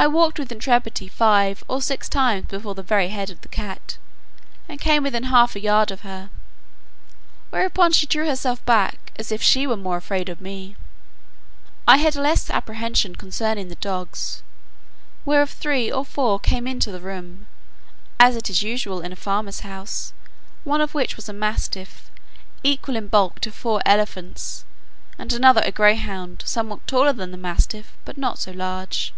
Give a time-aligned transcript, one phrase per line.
[0.00, 3.98] I walked with intrepidity five or six times before the very head of the cat,
[4.68, 6.30] and came within half a yard of her;
[7.50, 10.76] whereupon she drew herself back, as if she were more afraid of me:
[11.88, 14.44] I had less apprehension concerning the dogs,
[15.24, 17.48] whereof three or four came into the room,
[18.20, 20.12] as it is usual in farmers' houses;
[20.62, 22.08] one of which was a mastiff,
[22.62, 24.64] equal in bulk to four elephants,
[25.18, 29.12] and another a greyhound, somewhat taller than the mastiff, but not so large.